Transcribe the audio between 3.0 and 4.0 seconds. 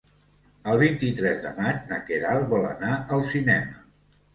al cinema.